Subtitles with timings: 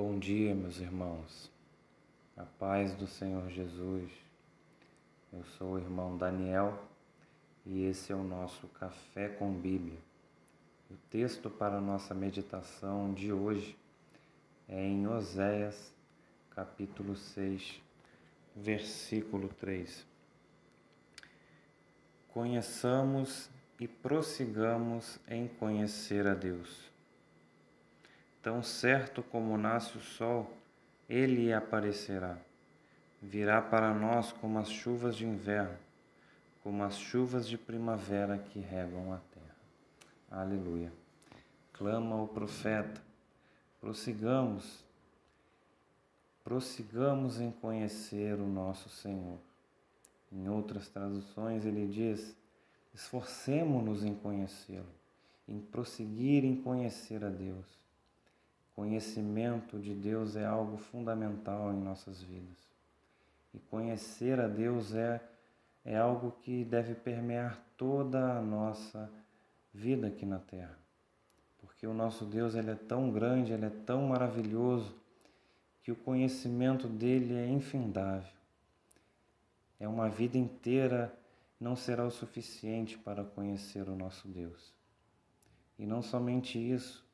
[0.00, 1.50] Bom dia, meus irmãos.
[2.36, 4.08] A paz do Senhor Jesus.
[5.32, 6.80] Eu sou o irmão Daniel
[7.66, 9.98] e esse é o nosso Café com Bíblia.
[10.88, 13.76] O texto para a nossa meditação de hoje
[14.68, 15.92] é em Oséias,
[16.50, 17.82] capítulo 6,
[18.54, 20.06] versículo 3.
[22.28, 26.88] Conheçamos e prossigamos em conhecer a Deus.
[28.42, 30.52] Tão certo como nasce o sol,
[31.08, 32.38] ele aparecerá.
[33.20, 35.76] Virá para nós como as chuvas de inverno,
[36.62, 39.56] como as chuvas de primavera que regam a terra.
[40.30, 40.92] Aleluia.
[41.72, 43.00] Clama o profeta.
[43.80, 44.84] Prossigamos,
[46.44, 49.38] prossigamos em conhecer o nosso Senhor.
[50.32, 52.36] Em outras traduções, ele diz:
[52.94, 54.92] esforcemo-nos em conhecê-lo,
[55.48, 57.66] em prosseguir em conhecer a Deus.
[58.78, 62.56] Conhecimento de Deus é algo fundamental em nossas vidas.
[63.52, 65.20] E conhecer a Deus é,
[65.84, 69.10] é algo que deve permear toda a nossa
[69.74, 70.78] vida aqui na Terra.
[71.60, 74.94] Porque o nosso Deus ele é tão grande, ele é tão maravilhoso,
[75.82, 78.30] que o conhecimento dele é infindável.
[79.80, 81.12] É uma vida inteira
[81.58, 84.72] não será o suficiente para conhecer o nosso Deus.
[85.76, 87.07] E não somente isso,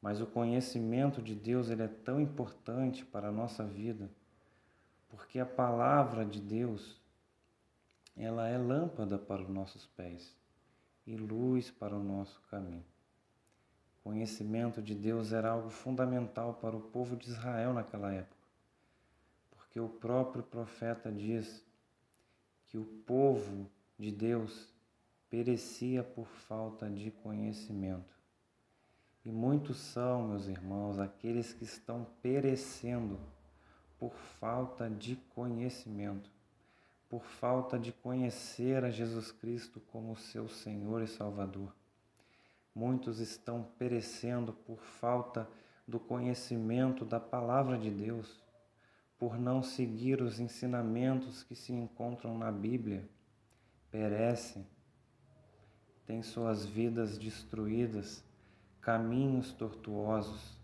[0.00, 4.10] mas o conhecimento de Deus ele é tão importante para a nossa vida,
[5.08, 7.00] porque a palavra de Deus
[8.16, 10.36] ela é lâmpada para os nossos pés
[11.06, 12.84] e luz para o nosso caminho.
[14.00, 18.46] O conhecimento de Deus era algo fundamental para o povo de Israel naquela época,
[19.50, 21.64] porque o próprio profeta diz
[22.66, 24.68] que o povo de Deus
[25.30, 28.17] perecia por falta de conhecimento.
[29.28, 33.20] E muitos são, meus irmãos, aqueles que estão perecendo
[33.98, 36.30] por falta de conhecimento,
[37.10, 41.76] por falta de conhecer a Jesus Cristo como seu Senhor e Salvador.
[42.74, 45.46] Muitos estão perecendo por falta
[45.86, 48.42] do conhecimento da palavra de Deus,
[49.18, 53.06] por não seguir os ensinamentos que se encontram na Bíblia.
[53.90, 54.66] Perecem,
[56.06, 58.26] têm suas vidas destruídas
[58.80, 60.58] caminhos tortuosos,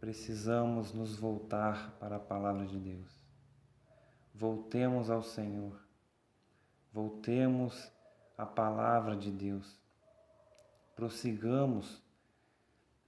[0.00, 3.10] precisamos nos voltar para a palavra de Deus.
[4.34, 5.80] Voltemos ao Senhor.
[6.92, 7.90] Voltemos
[8.36, 9.78] à palavra de Deus.
[10.94, 12.02] Prossigamos,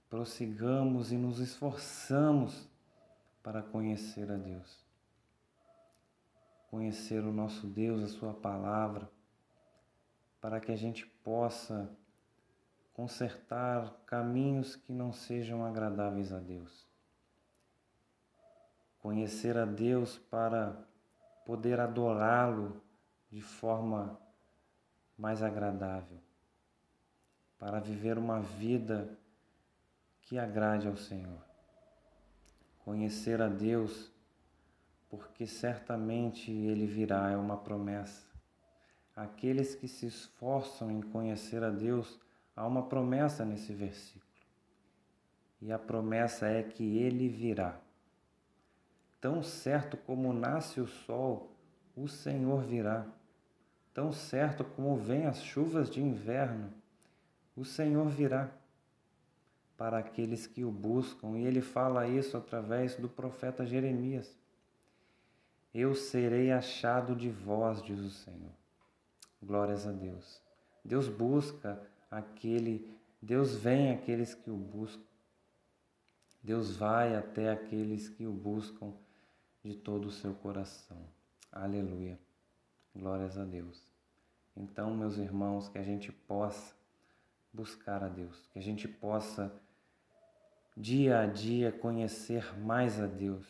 [0.09, 2.67] prossigamos e nos esforçamos
[3.43, 4.85] para conhecer a Deus.
[6.69, 9.09] Conhecer o nosso Deus, a Sua palavra,
[10.41, 11.89] para que a gente possa
[12.97, 16.87] consertar caminhos que não sejam agradáveis a Deus.
[18.97, 20.75] Conhecer a Deus para
[21.45, 22.81] poder adorá-lo
[23.29, 24.19] de forma
[25.15, 26.17] mais agradável,
[27.59, 29.15] para viver uma vida
[30.23, 31.45] que agrade ao Senhor.
[32.79, 34.11] Conhecer a Deus,
[35.07, 38.25] porque certamente Ele virá, é uma promessa.
[39.15, 42.19] Aqueles que se esforçam em conhecer a Deus
[42.57, 44.25] Há uma promessa nesse versículo.
[45.61, 47.79] E a promessa é que ele virá.
[49.21, 51.51] Tão certo como nasce o sol,
[51.95, 53.05] o Senhor virá.
[53.93, 56.73] Tão certo como vêm as chuvas de inverno,
[57.55, 58.49] o Senhor virá
[59.77, 61.37] para aqueles que o buscam.
[61.37, 64.35] E ele fala isso através do profeta Jeremias.
[65.71, 68.53] Eu serei achado de vós, diz o Senhor.
[69.43, 70.41] Glórias a Deus.
[70.83, 71.79] Deus busca
[72.09, 72.89] aquele,
[73.21, 75.03] Deus vem àqueles que o buscam.
[76.41, 78.93] Deus vai até aqueles que o buscam
[79.63, 80.97] de todo o seu coração.
[81.51, 82.19] Aleluia.
[82.95, 83.85] Glórias a Deus.
[84.55, 86.75] Então, meus irmãos, que a gente possa
[87.51, 89.53] buscar a Deus, que a gente possa
[90.75, 93.45] dia a dia conhecer mais a Deus,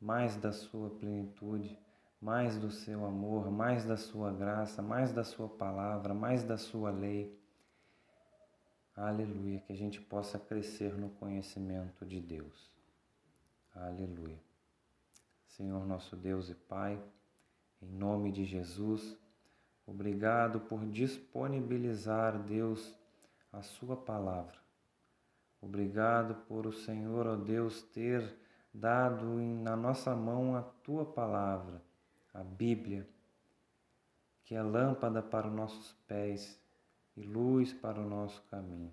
[0.00, 1.78] mais da sua plenitude,
[2.20, 6.90] mais do seu amor, mais da sua graça, mais da sua palavra, mais da sua
[6.90, 7.38] lei
[8.96, 12.72] Aleluia, que a gente possa crescer no conhecimento de Deus.
[13.74, 14.40] Aleluia.
[15.48, 16.98] Senhor nosso Deus e Pai,
[17.82, 19.14] em nome de Jesus,
[19.86, 22.94] obrigado por disponibilizar, Deus,
[23.52, 24.56] a Sua palavra.
[25.60, 28.34] Obrigado por o Senhor, ó Deus, ter
[28.72, 31.82] dado na nossa mão a Tua palavra,
[32.32, 33.06] a Bíblia,
[34.42, 36.58] que é lâmpada para os nossos pés
[37.16, 38.92] e luz para o nosso caminho.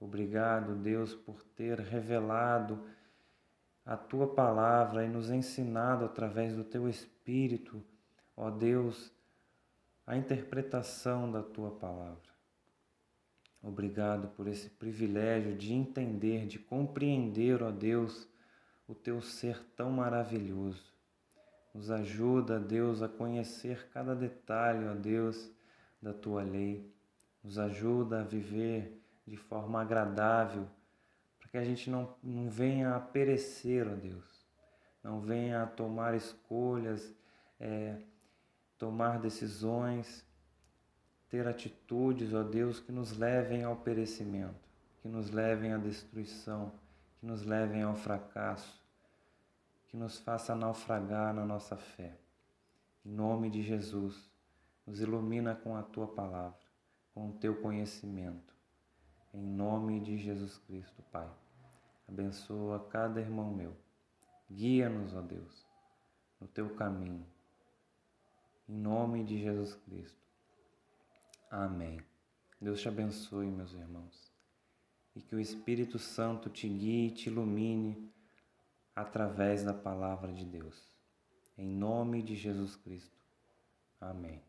[0.00, 2.84] Obrigado, Deus, por ter revelado
[3.84, 7.82] a tua palavra e nos ensinado através do teu Espírito,
[8.36, 9.12] ó Deus,
[10.06, 12.26] a interpretação da tua palavra.
[13.62, 18.28] Obrigado por esse privilégio de entender, de compreender, ó Deus,
[18.86, 20.94] o teu ser tão maravilhoso.
[21.74, 25.50] Nos ajuda, Deus, a conhecer cada detalhe, ó Deus,
[26.00, 26.88] da tua lei.
[27.46, 30.68] Nos ajuda a viver de forma agradável,
[31.38, 34.44] para que a gente não, não venha a perecer, ó Deus.
[35.02, 37.14] Não venha a tomar escolhas,
[37.58, 37.96] é,
[38.76, 40.26] tomar decisões
[41.28, 44.68] ter atitudes, ó Deus, que nos levem ao perecimento,
[45.02, 46.72] que nos levem à destruição,
[47.18, 48.80] que nos levem ao fracasso,
[49.88, 52.16] que nos faça naufragar na nossa fé.
[53.04, 54.30] Em nome de Jesus,
[54.86, 56.65] nos ilumina com a tua palavra,
[57.16, 58.54] com o teu conhecimento.
[59.32, 61.26] Em nome de Jesus Cristo, Pai.
[62.06, 63.74] Abençoa cada irmão meu.
[64.52, 65.66] Guia-nos, ó Deus,
[66.38, 67.26] no teu caminho.
[68.68, 70.20] Em nome de Jesus Cristo.
[71.50, 72.02] Amém.
[72.60, 74.30] Deus te abençoe, meus irmãos,
[75.14, 78.12] e que o Espírito Santo te guie e te ilumine
[78.94, 80.92] através da palavra de Deus.
[81.56, 83.16] Em nome de Jesus Cristo.
[83.98, 84.42] Amém.